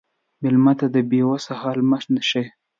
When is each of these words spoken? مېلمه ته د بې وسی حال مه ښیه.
مېلمه 0.41 0.73
ته 0.79 0.87
د 0.95 0.97
بې 1.09 1.21
وسی 1.29 1.53
حال 1.61 1.79
مه 1.89 1.97
ښیه. 2.29 2.43